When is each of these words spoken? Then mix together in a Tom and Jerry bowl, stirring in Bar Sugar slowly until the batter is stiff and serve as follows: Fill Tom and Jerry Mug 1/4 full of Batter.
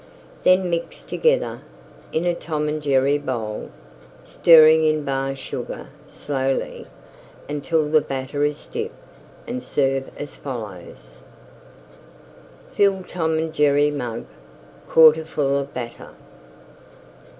Then 0.41 0.67
mix 0.71 1.03
together 1.03 1.61
in 2.11 2.25
a 2.25 2.33
Tom 2.33 2.67
and 2.67 2.81
Jerry 2.81 3.19
bowl, 3.19 3.69
stirring 4.25 4.83
in 4.83 5.03
Bar 5.03 5.35
Sugar 5.35 5.89
slowly 6.07 6.87
until 7.47 7.87
the 7.87 8.01
batter 8.01 8.43
is 8.43 8.57
stiff 8.57 8.89
and 9.45 9.61
serve 9.63 10.09
as 10.17 10.33
follows: 10.33 11.17
Fill 12.73 13.03
Tom 13.03 13.37
and 13.37 13.53
Jerry 13.53 13.91
Mug 13.91 14.25
1/4 14.89 15.23
full 15.27 15.59
of 15.59 15.71
Batter. 15.71 16.09